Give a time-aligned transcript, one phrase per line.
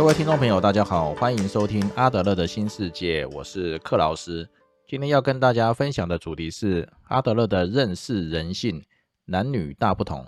[0.00, 4.48] 各位听众朋友，大家好，欢迎收听阿德勒的新世界，我是克劳斯。
[4.88, 8.82] 今天要跟大家分享的主题是阿德勒的认识人性，
[9.26, 10.26] 男女大不同。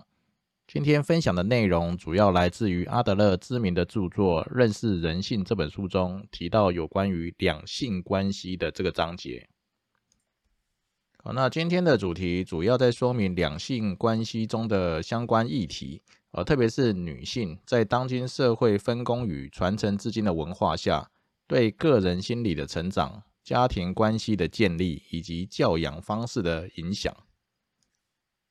[0.69, 9.49] 今天分享的内容主要来自于阿德勒知名的著作《认识人性》这本书中提到有关于两性关系的这个章节。
[11.25, 21.11] 好，那今天的主题主要在说明两性关系中的相关议题，呃，特别是女性在当今社会分工与传承至今的文化下，
[21.47, 27.15] 对个人心理的成长、家庭关系的建立以及教养方式的影响。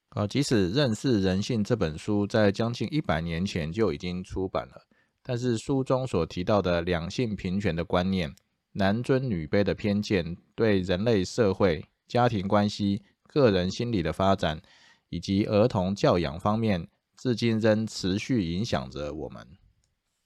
[0.10, 4.86] 啊，即使《认识人性》这本书在将近一百年前就已经出版了，
[5.24, 8.36] 但是书中所提到的两性平权的观念、
[8.74, 14.62] 男尊女卑的偏见，对人类社会、家庭关系、个人心理的发展
[15.10, 16.88] 以及儿童教养方面，
[17.22, 19.46] 至今仍持续影响着我们。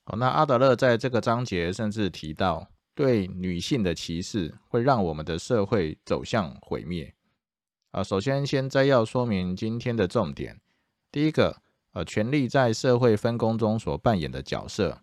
[0.05, 7.13] 好，那阿德勒在这个章节甚至提到，对女性的歧视会让我们的社会走向毁灭。
[7.91, 10.61] 啊，首先先摘要说明今天的重点。
[11.11, 11.57] 第一个，
[11.91, 15.01] 呃，权力在社会分工中所扮演的角色。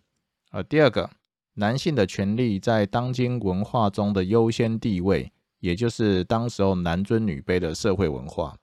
[0.49, 1.07] 呃，第二个，
[1.53, 8.57] 男性的权利在当今文化中的优先地位，也就是当时候男尊女卑的社会文化。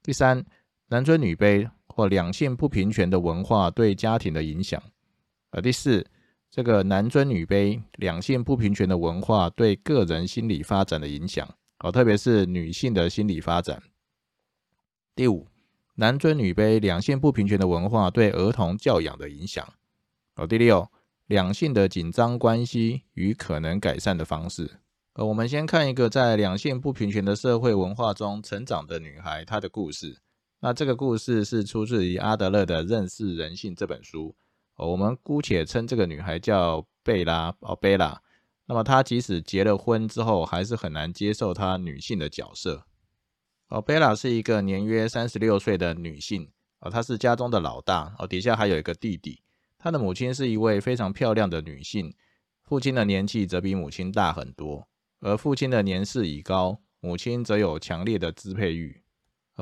[0.00, 0.46] 第三，
[0.86, 1.68] 男尊女卑
[1.98, 4.80] 或两性不平权的文化对家庭的影响。
[5.50, 6.06] 呃，第四，
[6.48, 11.52] 这个男尊女卑、两性不平权的文化对个人心理发展的影响。
[11.80, 13.82] 哦，特别是女性的心理发展。
[15.16, 15.48] 第五，
[15.96, 19.68] 男尊女卑、两性不平权的文化对儿童教养的影响。
[20.36, 20.88] 哦，第六，
[21.26, 24.70] 两性的紧张关系与可能改善的方式。
[25.14, 30.18] 呃，我们先看一个在两性不平权的社会文化中成长的女孩她的故事。
[30.60, 34.34] 那这个故事是出自于阿德勒的《认识人性》这本书。
[34.74, 37.54] 哦，我们姑且称这个女孩叫贝拉。
[37.60, 38.20] 哦，贝拉。
[38.66, 42.84] 那么她即使结了婚之后，还是很难接受她女性的角色。
[43.68, 49.40] 哦，贝拉是一个年约三十六岁的女性，哦，她是家中的老大，哦，底下还有一个弟弟。
[49.78, 52.12] 她的母亲是一位非常漂亮的女性，
[52.64, 54.88] 父亲的年纪则比母亲大很多，
[55.20, 59.02] 而父亲的年事已高，母亲则有强烈的支配欲。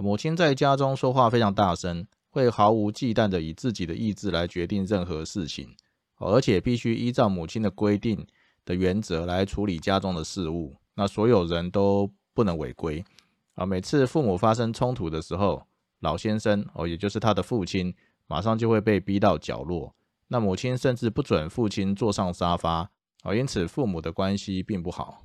[0.03, 5.75] 母亲在家中说话非常大声，会毫无忌惮的以自己的意志来决定任何事情，
[6.17, 8.27] 而且必须依照母亲的规定。
[8.67, 13.05] 的原则来处理家中的事务，那所有人都不能违规
[13.55, 13.65] 啊。
[13.65, 15.63] 每次父母发生冲突的时候，
[16.01, 17.95] 老先生哦，也就是他的父亲，
[18.27, 19.95] 马上就会被逼到角落。
[20.27, 22.91] 那母亲甚至不准父亲坐上沙发
[23.23, 25.23] 啊，因此父母的关系并不好。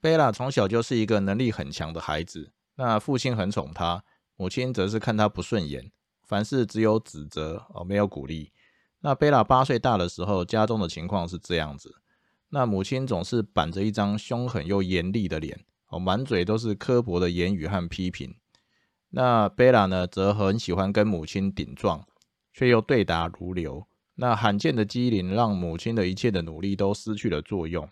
[0.00, 4.02] 贝拉从小就是一个能力很强的孩子，那父亲很宠他，
[4.36, 5.92] 母亲则是看他不顺眼，
[6.22, 8.50] 凡事只有指责哦，没有鼓励。
[9.00, 11.96] 那贝拉八岁大的时候，家中的情况是这样子。
[12.48, 18.34] 那母亲总是板着一张凶狠又严厉的脸，哦，满嘴都是刻薄的言语和批评。
[19.10, 22.04] 那贝拉呢，则很喜欢跟母亲顶撞，
[22.52, 23.86] 却又对答如流。
[24.16, 27.88] 那罕见的机灵，让母亲的一切的努力都失去了作用。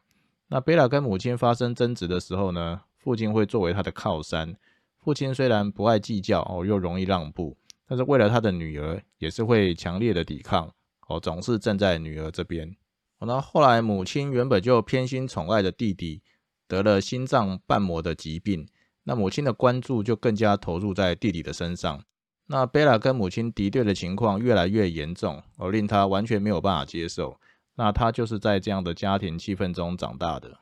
[0.48, 4.56] 那贝拉跟母亲发生争执的时候呢，父亲会作为他的靠山。
[5.02, 7.56] 父亲虽然不爱计较，哦，又容易让步，
[7.88, 10.72] 但是为了他的女儿，也是会强烈的抵抗，
[11.08, 12.76] 哦，总是站在女儿这边。
[13.18, 16.22] 那后来，母亲原本就偏心宠爱的弟弟
[16.66, 18.66] 得了心脏瓣膜的疾病，
[19.04, 22.04] 那母亲的关注就更加投入在弟弟的身上。
[22.46, 27.38] 那贝拉跟母亲敌对的情况越来越严重，而令他完全没有办法接受。
[27.74, 30.58] 那他就是在这样的家庭气氛中长大的。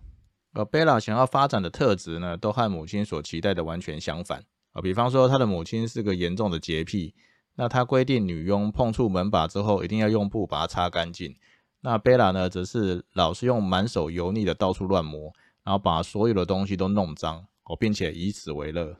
[0.52, 4.82] 而贝拉想要发展的特质呢，都和母亲所期待的完全相反啊。
[4.82, 7.14] 比方说，她的母亲是个严重的洁癖，
[7.54, 11.36] 那她规定女佣碰触门把之后，一定要用布把它擦干净。
[11.82, 18.96] 那贝拉呢，则是老是用满手油腻的到处乱摸，然后把所有的东西都弄脏哦，并且以此为乐。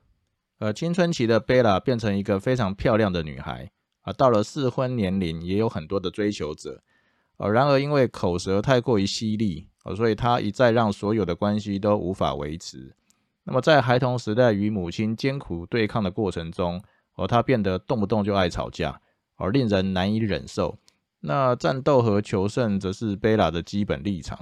[0.60, 3.70] 呃，青春期的贝拉变成一个非常漂亮的女孩
[4.02, 6.82] 啊，到了适婚年龄，也有很多的追求者。
[7.42, 12.94] 呃，然而因为口舌太过于犀利哦，所以他一再让所有的关系都无法维持。
[13.44, 16.82] 那么在孩童时代与母亲艰苦对抗的过程中，
[17.14, 19.00] 哦，他变得动不动就爱吵架，
[19.36, 20.76] 而令人难以忍受。
[21.20, 24.38] 那战斗和求胜则是贝拉的基本立场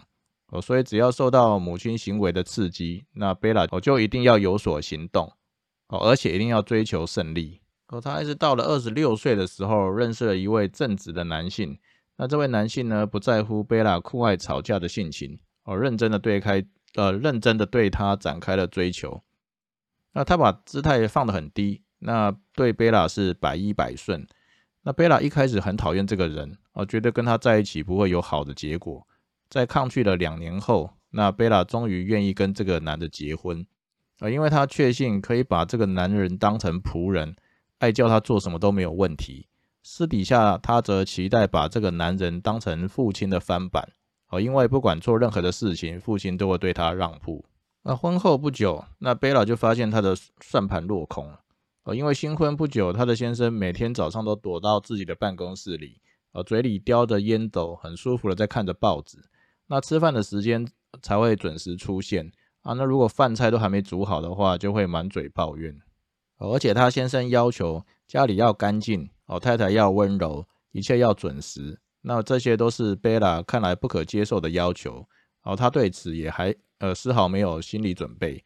[0.48, 5.32] 哦，所以只要受到母亲行为的刺激，那贝拉我就一定要有所行动
[5.86, 7.60] 哦，而且一定要追求胜利
[7.90, 8.00] 哦。
[8.00, 11.78] 他还是到了二十六岁的时候，认识了一位正直的男性。
[12.18, 16.62] 那这位男性呢，不在乎贝拉酷爱吵架的性情哦，认真的对开
[16.94, 19.22] 呃，认真的对他展开了追求。
[20.12, 24.26] 那他把姿态放得很低，那对贝拉是百依百顺。
[24.82, 26.58] 那贝拉一开始很讨厌这个人。
[26.72, 29.06] 哦，觉得跟他在一起不会有好的结果，
[29.48, 33.66] 在抗拒了两年后，那贝拉终于愿意跟这个男的结婚，
[34.20, 37.34] 啊，因为她确信可以把这个男人当成仆人，
[37.78, 39.48] 爱叫他做什么都没有问题。
[39.90, 43.90] 私底下，她则期待把这个男人当成父亲的翻版，
[44.28, 47.46] 哦，因为不管做任何的事情，父亲都会对她让步。
[47.84, 51.40] 那婚后不久，那贝拉就发现她的算盘落空了，
[51.84, 56.02] 哦，因为新婚不久，她的先生每天早上都躲到自己的办公室里，
[56.32, 59.16] 哦，嘴里叼着烟斗，很舒服的在看着报纸。
[59.68, 60.68] 那吃饭的时间
[61.00, 62.30] 才会准时出现
[62.60, 62.74] 啊。
[62.74, 65.74] 那如果饭菜都还没煮好的话，就会满嘴抱怨。
[66.36, 71.78] 而且他先生要求家里要干净哦，太太要温柔，一切要准时。
[72.00, 75.06] 那这些都是贝拉看来不可接受的要求
[75.42, 75.54] 哦。
[75.54, 78.42] 他对此也还呃丝毫没有心理准备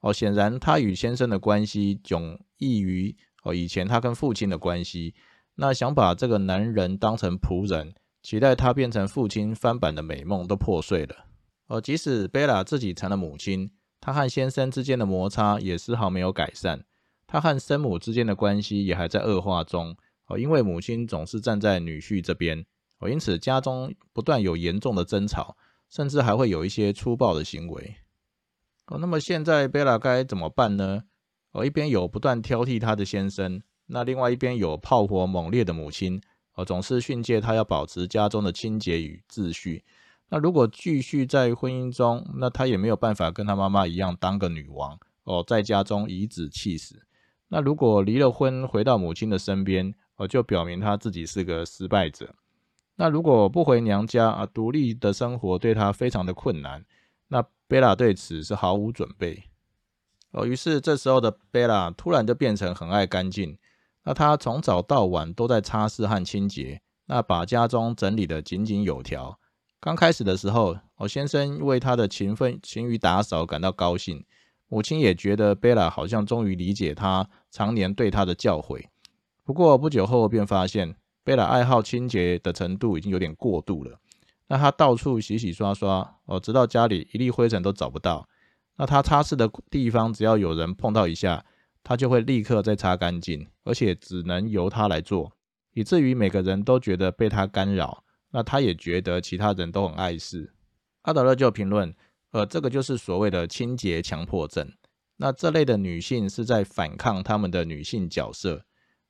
[0.00, 0.12] 哦。
[0.12, 3.14] 显然他与先生的关系迥异于
[3.44, 5.14] 哦以前他跟父亲的关系。
[5.54, 7.94] 那想把这个男人当成仆人。
[8.22, 11.26] 期待他变成父亲翻版的美梦都破碎了。
[11.66, 13.70] 哦即使贝拉自己成了母亲，
[14.00, 16.84] 她和先生之间的摩擦也丝毫没有改善。
[17.26, 19.94] 她和生母之间的关系也还在恶化中。
[20.26, 22.64] 哦，因为母亲总是站在女婿这边。
[22.98, 25.56] 哦，因此家中不断有严重的争吵，
[25.90, 27.96] 甚至还会有一些粗暴的行为。
[28.86, 31.02] 哦，那么现在贝拉该怎么办呢？
[31.52, 36.20] 哦，一边有不断挑剔她的先生，那另外一边有炮火猛烈的母亲。
[36.54, 39.82] 哦，总是训诫他要保持家中的清洁与秩序。
[40.28, 47.02] 那如果继续在婚姻中，那他也没有办法跟他妈妈一样当个女王哦，在家中颐指气使。
[47.48, 52.34] 那如果离了婚，回到母亲的身边，哦，就表明他自己是个失败者。
[52.96, 56.84] 那如果不回娘家啊，独立的生活对他非常的困难。
[57.28, 59.44] 那贝拉对此是毫无准备。
[60.30, 63.58] 哦，于是这时候的贝拉突然就变成很爱干净。
[64.04, 69.40] 那他从早到晚都在擦拭和清洁，那把家中整理得井井有条。
[69.80, 74.24] 刚开始的时候，我先生为他的勤奋勤于打扫感到高兴，
[74.68, 78.84] 母亲也觉得贝拉好像终于理解他常年对他的教诲。
[79.44, 84.00] 不过不久后便发现，贝拉爱好清洁的程度已经有点过度了。
[84.48, 88.28] 那他到处洗洗刷刷，哦，直到家里一粒灰尘都找不到。
[88.76, 91.44] 那他擦拭的地方，只要有人碰到一下。
[91.86, 95.30] 他就会立刻再擦干净，而且只能由他来做，
[95.74, 98.02] 以至于每个人都觉得被他干扰。
[98.30, 100.54] 那他也觉得其他人都很碍事。
[101.02, 101.94] 阿德勒就评论，
[102.30, 104.66] 呃，这个就是所谓的清洁强迫症。
[105.18, 108.64] 那这类的女性是在反抗他们的女性角色，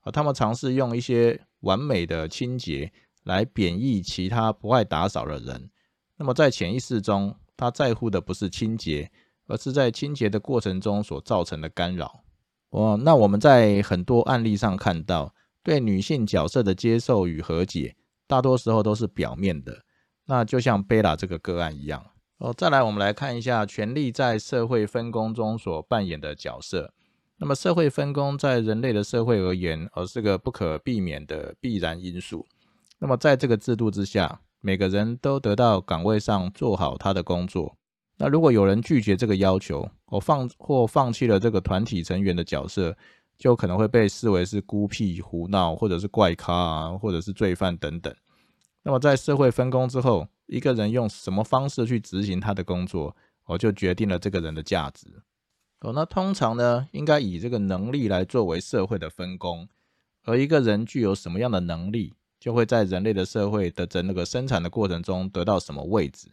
[0.05, 2.93] 啊，他们尝试用一些完美的清洁
[3.25, 5.71] 来贬义其他不爱打扫的人。
[6.17, 9.11] 那么在潜意识中，他在乎的不是清洁，
[9.47, 12.23] 而是在清洁的过程中所造成的干扰。
[12.71, 17.97] 哦，那我们在很多案例上看到，对女性角色的接受与和解，
[18.27, 19.85] 大多时候都是表面的。
[20.27, 22.05] 那就像贝拉这个个案一样。
[22.39, 26.93] 哦，再来，我们来看一下权力在社会分工中所扮演的角色。
[27.37, 32.47] 那么，社会分工在人类的社会而言，而是个不可避免的必然因素。
[32.99, 37.77] 那么，在这个制度之下，每个人都得到岗位上做好他的工作。
[38.17, 42.97] 那如果有人拒绝这个要求，我放或放弃了这个团体成员的角色，
[43.37, 48.15] 就可能会被视为是孤僻、胡闹，或者是怪咖啊，或者是罪犯等等。
[48.85, 53.17] 那么在社会分工之后，一个人用什么方式去执行他的工作，
[53.47, 55.08] 我就决定了这个人的价值。
[55.84, 59.69] 哦，那通常呢，应该以这个能力来作为社会的分工，
[60.24, 66.29] 而一个人具有什么样的能力，就会在人类的社会的整个生产的过程中得到什么位置。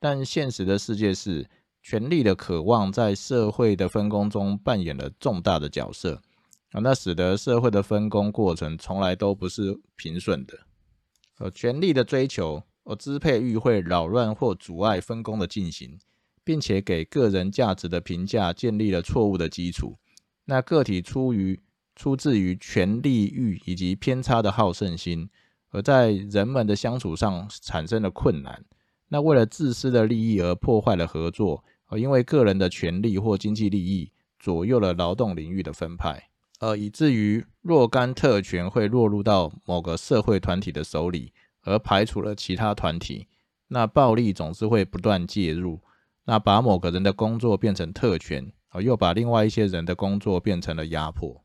[0.00, 1.46] 但现实的世界是，
[1.82, 6.22] 权力的渴望在社会的分工中扮演了重大的角色
[6.72, 10.58] 啊，那使得社会的分工过程从来都不是平顺的。
[11.40, 15.98] 呃，权力的追求，呃支配欲会扰乱或阻碍分工的进行，
[16.48, 19.98] 并且给个人价值的评价建立了错误的基础。
[20.46, 21.60] 那个体出于
[21.94, 25.28] 出自于权力欲以及偏差的好胜心，
[25.68, 28.64] 而在人们的相处上产生了困难。
[29.08, 43.26] 那为了自私的利益而破坏了合作，而，因为个人的权利或经济利益左右了劳动领域的分派，呃，以至于若干特权会落入到某个社会团体的手里，而排除了其他团体。
[43.70, 45.78] 那暴力总是会不断介入，
[46.30, 51.42] 那把某个人的工作变成特权，哦，又把另外一些人的工作变成了压迫。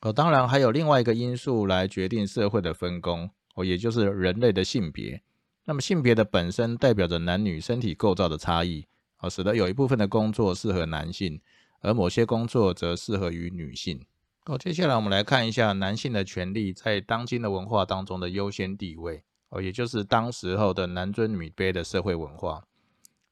[0.00, 5.22] 呃，当然还有另外一个因素来决定社会的分工，哦，也就是人类的性别。
[5.66, 8.86] 那么性别的本身代表着男女身体构造的差异，
[9.18, 11.38] 哦，使得有一部分的工作适合男性，
[11.82, 14.00] 而某些工作则适合于女性。
[14.46, 19.22] 哦，接下来我们来看一下男性的权利在当今的文化当中的优先地位。
[19.50, 22.64] 哦，也就是当时候的男尊女卑的社会文化。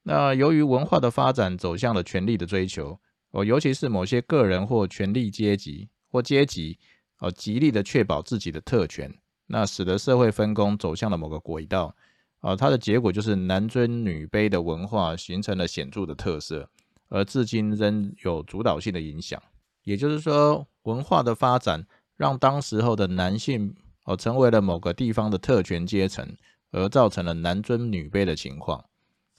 [0.03, 2.99] 那由于文化的发展走向了权力的追求，
[3.31, 6.77] 哦，尤其是某些个人或权力阶级或阶级，
[7.19, 9.13] 哦，极力的确保自己的特权，
[9.45, 11.95] 那使得社会分工走向了某个轨道，
[12.39, 16.67] 啊，它的结果就是男尊女卑的文化形成了显著的特色，
[17.09, 19.41] 而至今仍有主导性的影响。
[19.83, 21.85] 也就是说，文化的发展
[22.17, 26.27] 让当时候的男性哦成为了某个地方的特权阶层，
[26.71, 28.83] 而造成了男尊女卑的情况。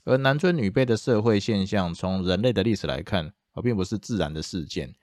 [0.05, 4.93] 而男尊女卑的社会现象，从人类的历史来看，而并不是自然的事件。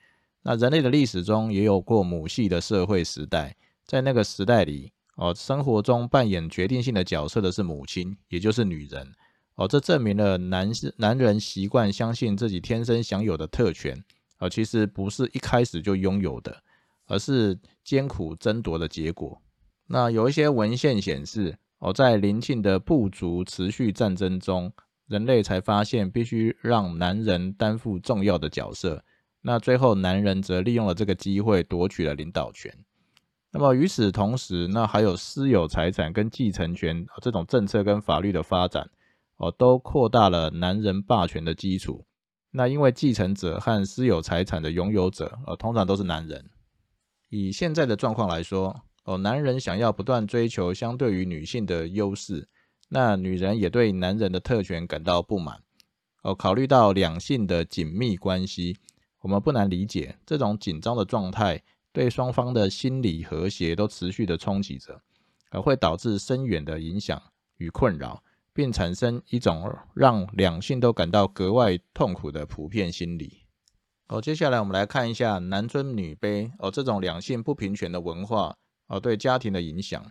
[0.43, 9.13] 那人类的历史中也有过母系的社会时代，在那个时代里，哦，生活中扮演决定性的角色的是母亲，也就是女人。
[9.57, 14.03] 哦，这证明了男男人习惯相信自己天生享有的特权。
[14.39, 16.63] 而其实不是一开始就拥有的，
[17.07, 19.39] 而是艰苦争夺的结果。
[19.87, 24.73] 那有一些文献显示，哦，在邻近的部族持续战争中，
[25.11, 29.05] 人类才发现必须让男人担负重要的角色。
[29.43, 32.73] 那最后，男人则利用了这个机会夺取了领导权。
[33.51, 38.89] 那么与此同时，那还有私有财产跟继承权这种政策跟法律的发展，
[39.39, 42.07] 哦，都扩大了男人霸权的基础。
[42.53, 46.49] 那因为继承者和私有财产的拥有者，呃，通常都是男人。
[47.31, 52.49] 以现在的状况来说，哦，男人想要不断追求相对于女性的优势，
[52.91, 55.63] 那女人也对男人的特权感到不满。
[56.23, 58.77] 哦，考虑到两性的紧密关系，
[59.21, 65.01] 我们不难理解这种紧张的状态对双方的心理和谐都持续的冲击着，
[65.51, 67.23] 而会导致深远的影响
[67.57, 68.23] 与困扰。
[68.53, 73.47] 并产生一种让两性都感到格外痛苦的普遍心理。
[74.09, 78.57] 哦，接下来我们来看一下男尊女卑哦这种两性不平权的文化
[78.89, 80.05] 哦对家庭的影响。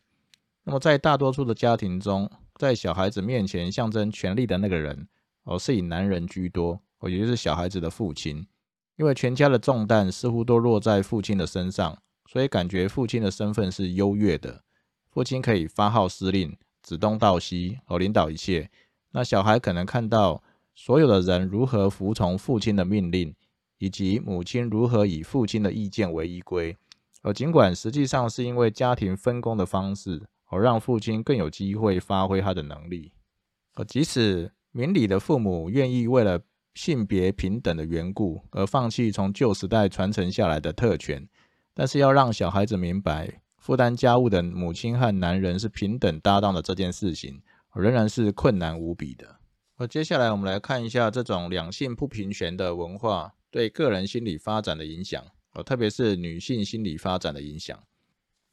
[0.64, 5.08] 那么在大多数的家庭中，在小孩子面前象征权力的那个人
[5.46, 8.46] 哦是以男人居多哦，也就是小孩子的父亲，
[8.98, 11.98] 因为全家的重担似乎都落在父亲的身上，
[12.28, 14.66] 所以感觉父亲的身份是优越的，
[15.10, 16.58] 父亲可以发号施令。
[16.82, 18.70] 指东道西，哦，领导一切。
[19.12, 20.42] 那小孩可能看到
[20.74, 23.36] 所有的人如何服从父亲的命令，
[23.78, 26.76] 以及母亲如何以父亲的意见为依归。
[27.22, 33.14] 而尽管实际上是因为家庭分工的方式，而让父亲更有机会发挥他的能力。
[33.76, 36.42] 而即使明理的父母愿意为了
[36.76, 41.28] 性别平等的缘故而放弃从旧时代传承下来的特权，
[41.74, 43.42] 但是要让小孩子明白。
[43.58, 47.42] 负担家务的母亲和男人是平等搭档的这件事情，
[47.76, 49.40] 仍然是困难无比的。
[49.76, 57.78] 而接下来我们来看一下这种两性不平权的文化对个人心理发展的影响，呃，特别是女性心理发展的影响。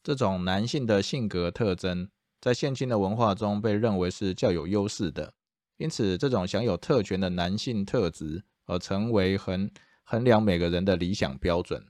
[0.07, 2.09] 这种男性的性格特征
[2.41, 5.33] 在现今的文化中被认为是较有优势的，
[5.79, 9.69] 因此这种享有特权的男性特质，而成为衡
[10.05, 11.85] 衡量每个人的理想标准。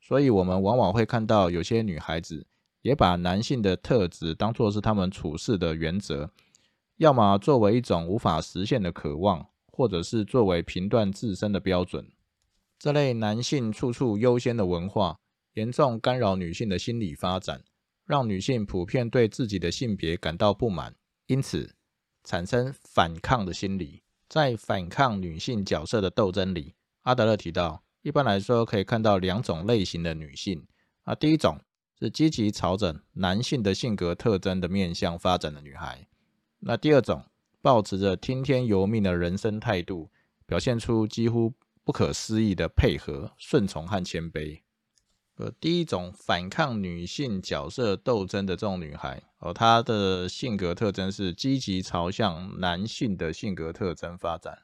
[0.00, 2.44] 所以，我们往往会看到有些女孩子。
[2.82, 6.30] 也把男性的特质当作是他们处事的原则，
[6.96, 12.10] 要么作为一种无法实现的渴望，或者是作为评断自身的标准。
[12.78, 15.18] 这类男性处处优先的文化，
[15.54, 17.62] 严重干扰女性的心理发展，
[18.06, 20.94] 让女性普遍对自己的性别感到不满，
[21.26, 21.74] 因此
[22.24, 24.02] 产生反抗的心理。
[24.28, 30.66] 在反抗女性角色的斗争里，阿德勒提到，一般来说可以看到两种类型的女性
[31.04, 31.58] 啊，第一种。
[32.02, 36.08] 是积极朝着男性的性格特征的面向发展的女孩。
[36.60, 37.22] 那第二种，
[37.60, 40.10] 保持着听天由命的人生态度，
[40.46, 41.52] 表现出几乎
[41.84, 44.62] 不可思议的配合、顺从和谦卑。
[45.40, 54.58] 呃，第一种反抗女性角色斗争的这种女孩，哦，她的性格特征是积极朝向男性的性格特征发展。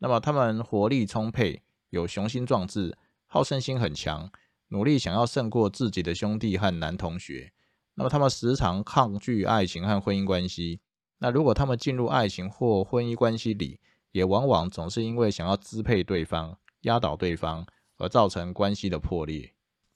[0.00, 4.30] 那么，她们活力充沛，有雄心壮志，好胜心很强。
[4.68, 7.54] 努力想要胜过自己的兄弟和男同学，
[7.94, 10.80] 那么他们时常抗拒爱情和婚姻关系。
[11.18, 13.80] 那如果他们进入爱情或婚姻关系里，
[14.12, 17.64] 也往往总是因为想要支配对方、压倒对方
[17.96, 19.53] 而造成关系的破裂。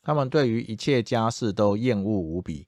[0.08, 2.66] 他们对于一切家事都厌恶无比，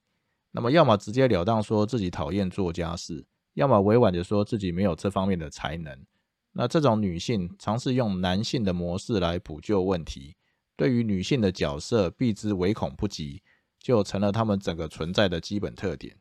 [0.51, 6.05] 那么要么直截了当说自己讨厌做家事，要么委婉的说自己没有这方面的才能。
[6.51, 10.35] 那这种女性尝试用男性的模式来补救问题。
[10.75, 13.41] 对于女性的角色避之唯恐不及，
[13.79, 16.15] 就成了他们整个存在的基本特点。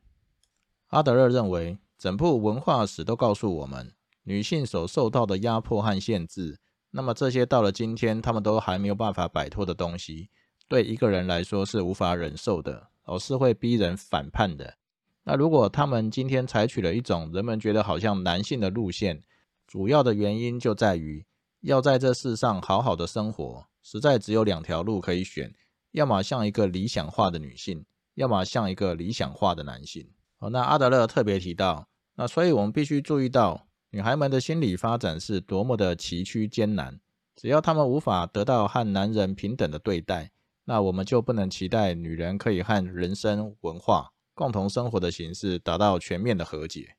[0.87, 6.59] 阿德勒认为，整部文化史都告诉我们，女性所受到的压迫和限制，
[6.93, 10.31] 那么这些到了今天，他们都还没有办法摆脱的东西，
[10.71, 14.77] 对一个人来说是无法忍受的，而是会逼人反叛的。
[15.25, 19.21] 那如果他们今天采取了一种人们觉得好像男性的路线，
[19.67, 21.27] 主要的原因就在于
[21.63, 25.53] 要在这世上好好的生活，实在只有两条路可以选：
[25.91, 27.85] 要么像一个理想化的女性，
[28.15, 30.09] 要么像一个理想化的男性。
[30.39, 37.01] 哦，那阿德勒特别提到，那所以我们必须注意到，女孩们的心理发展是多么的崎岖艰难。
[37.35, 40.31] 只要她们无法得到和男人平等的对待，
[40.71, 46.95] 那我们就不能期待女人可以和人生、文化共同生活的形式达到全面的和解。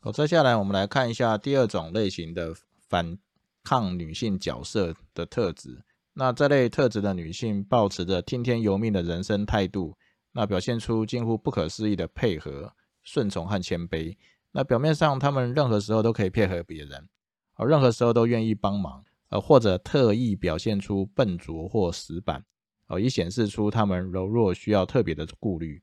[0.00, 2.52] 好，接下来我们来看一下第二种类型的
[2.88, 3.16] 反
[3.62, 5.84] 抗女性角色的特质。
[6.14, 9.96] 那这类特质的女性，保持着听天由命的人生态度，
[10.32, 12.72] 那表现出近乎不可思议的配合、
[13.04, 14.16] 顺从和谦卑。
[14.50, 17.08] 那表面上，她们任何时候都可以配合别人，
[17.54, 19.04] 而任何时候都愿意帮忙。
[19.28, 22.44] 呃，或者特意表现出笨拙或死板，
[22.88, 25.82] 哦，以显示出他们柔弱，需要特别的顾虑。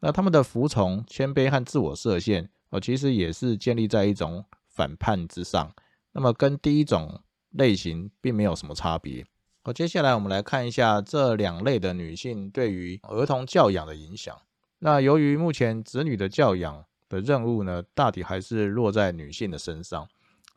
[0.00, 5.70] 那他们的服从、谦卑和自我设限，哦，其实也是建立在一种反叛之上。
[6.12, 7.20] 那么跟第一种
[7.50, 9.24] 类型并没有什么差别。
[9.62, 14.34] 好，接下来我们来看一下这两类的女性对于儿童教养的影响。
[14.78, 20.08] 那由于目前子女的教养的任务呢，大体还是落在女性的身上，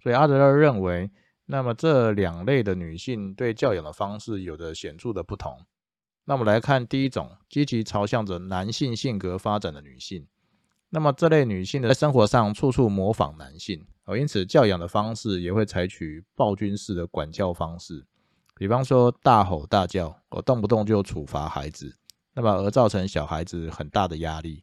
[0.01, 1.11] 所以阿德勒认为。
[1.45, 5.59] 那么这两类的女性对教养的方式有着显著的不同。
[6.25, 10.25] 那我们来看第一种，积极朝向着男性性格发展的女性。
[10.89, 18.05] 那么这类女性的在生活上处处模仿男性，而因此教养的方式也会采取暴君式的管教方式，
[18.55, 21.97] 比方说大吼大叫，我动不动就处罚孩子，
[22.33, 24.61] 那么而造成小孩子很大的压力，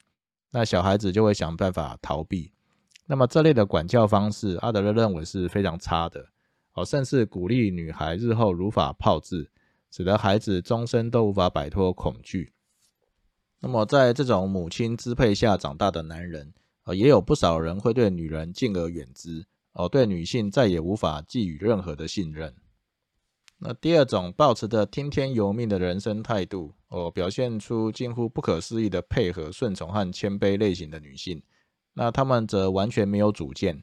[0.52, 2.52] 那小孩子就会想办法逃避。
[3.06, 6.24] 那么这类的管教方式，阿德勒认为是非常差的。
[6.74, 9.50] 哦，甚至鼓励女孩日后如法炮制，
[9.90, 12.52] 使得孩子终身都无法摆脱恐惧。
[13.60, 22.54] 那么，在这种母亲支配下长大的男人，呃，也有不少人会对女人敬而远之，哦，对女性再也无法寄予任何的信任。
[23.58, 31.42] 那第二种，保持着听天由命的人生态度，哦，表现出近乎不可思议的配合、顺从和谦卑类型的女性，
[31.92, 33.82] 那她们则完全没有主见。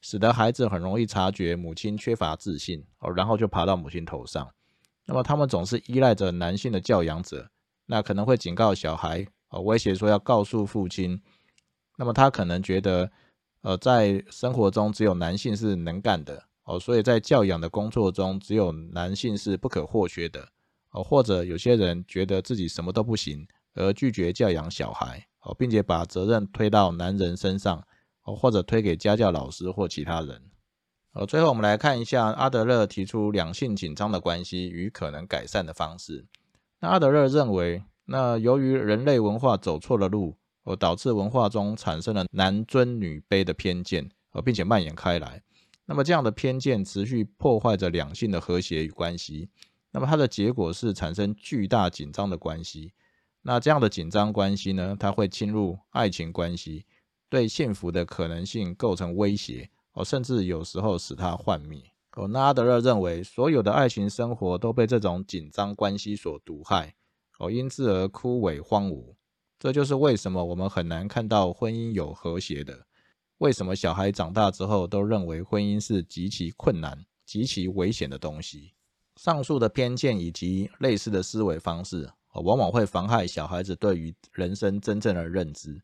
[0.00, 4.50] 使得孩子很容易察觉母亲缺乏自信哦，然后就爬到母亲头上。
[5.10, 7.50] 那么他们总是依赖着男性的教养者，
[7.86, 11.20] 那可能会警告小孩哦，威胁说要告诉父亲。
[11.98, 13.10] 那么他可能觉得，
[13.62, 20.48] 呃，在生活中只有男性是能干的哦，所以在教养的工作中只有男性是不可或缺的
[20.92, 21.02] 哦。
[21.02, 23.44] 或者有些人觉得自己什么都不行，
[23.74, 27.84] 而拒绝教养小孩哦，并且把责任推到男人身上。
[28.24, 30.49] 哦或者推给家教老师或其他人。
[31.12, 36.24] 呃，最后我们来看一下阿德勒提出两性紧张的关系与可能改善的方式。
[36.78, 45.42] 那阿德勒认为，那由于人类文化走错了路，而导致文化中产生了男尊女卑的偏见，呃，并且蔓延开来。
[45.84, 49.50] 那么这样的偏见持续破坏着两性的和谐与关系。
[49.90, 52.92] 那么它的结果是产生巨大紧张的关系。
[53.42, 56.86] 那这样的紧张关系呢，它会侵入爱情关系。
[57.28, 61.82] 对幸福的可能性构成威胁哦，甚至有时候使它幻灭
[62.16, 62.28] 哦。
[62.28, 66.94] 那阿德勒认为，所有的爱情生活都被这种紧张关系所毒害
[67.38, 69.14] 哦，因此而枯萎荒芜。
[69.58, 72.86] 这就是为什么我们很难看到婚姻有和谐的。
[73.38, 78.74] 为什么小孩长大之后都认为婚姻是极其困难、极其危险的东西？
[79.16, 85.82] 上述的偏见以及类似的思维方式，往往会妨害小孩子对于人生真正的认知。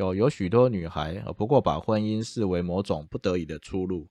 [0.00, 4.08] 有有许多女孩，不过把婚姻视为某种不得已的出路；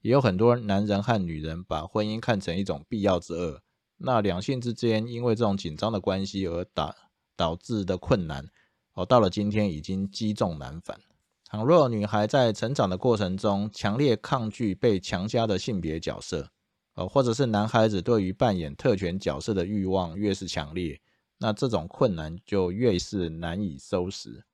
[0.00, 3.60] 也有很多男人和女人把婚姻看成一种必要之恶。
[3.96, 6.94] 那两性之间因为这种紧张的关系而导
[7.36, 8.48] 导致的困难，
[8.94, 11.00] 哦，到了今天已经积重难返。
[11.44, 16.48] 倘若女孩在成长的过程中强烈抗拒被强加的性别角色，
[16.94, 21.00] 呃，或者是男孩子对于扮演特权角色的欲望越是强烈，
[21.38, 24.44] 那这种困难就越是难以收拾。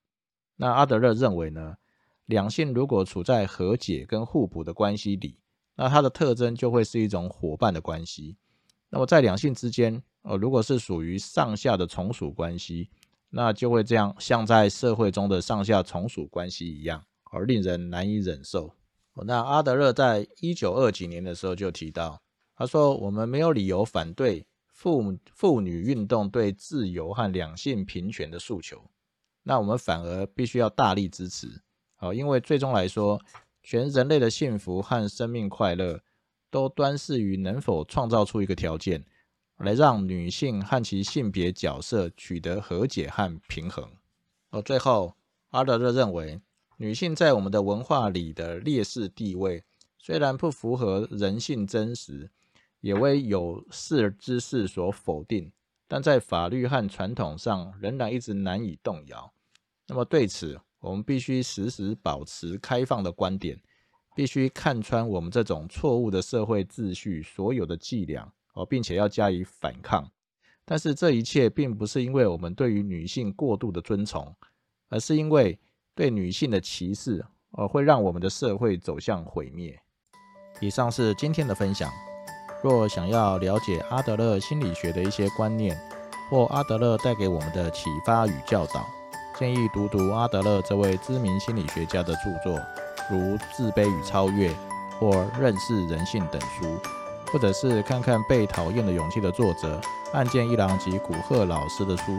[0.61, 1.77] 那阿德勒认为呢，
[2.25, 5.39] 两性如果处在和解跟互补的关系里，
[5.75, 8.35] 那它的特征就会是一种伙伴的关系。
[8.89, 12.89] 那么在两性之间，呃，如果是属于上下的从属关系，
[13.29, 18.75] 那就会这样像在社会中的上下从属关系一样，而令人难以忍受。
[19.13, 22.21] 那阿德勒在一九二几年的时候就提到，
[22.57, 28.83] 他说我们没有理由反对妇妇女运动对自由和两性平权的诉求。
[29.49, 31.63] 那我们反而必须要大力支持，
[31.95, 33.19] 好，因为最终来说，
[33.63, 36.01] 全人类的幸福和生命快乐
[36.51, 39.03] 都端视于能否创造出一个条件，
[39.57, 43.89] 来让女性和其性别角色取得和解和平衡。
[44.51, 45.15] 哦，最后
[45.49, 46.39] 阿德勒认为，
[46.77, 49.63] 女性在我们的文化里的劣势地位，
[49.97, 52.29] 虽然不符合人性真实，
[52.81, 55.51] 也为有识之士所否定，
[55.87, 59.33] 但在法律和传统上仍然一直难以动摇。
[59.89, 63.59] 那么对此，我们必须时时保持开放的观点，
[64.15, 70.07] 必须看穿我们这种错误的社会秩序所有的伎俩哦，并且要加以反抗。
[70.63, 74.31] 但是这一切并不是因为我们对于女性过度的尊崇，
[74.89, 75.57] 而是因为
[75.95, 79.77] 对女性的歧视，而会让我们的社会走向毁灭。
[80.61, 81.91] 以上是今天的分享。
[82.61, 85.75] 若想要了解阿德勒心理学的一些观念，
[86.29, 88.85] 或阿德勒带给我们的启发与教导，
[89.39, 92.59] 建议读读阿德勒这位知名心理学家的著作，
[93.09, 94.49] 如《自卑与超越》
[94.99, 96.77] 或《认识人性》等书。
[97.31, 99.79] 或者是看看《被讨厌的勇气》的作者
[100.11, 102.17] 岸见一郎及古贺老师的书，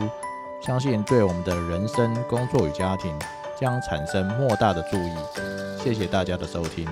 [0.62, 3.14] 相信对我们的人生、工作与家庭
[3.54, 5.12] 将产生莫大的注意。
[5.78, 6.88] 谢谢大家的收听。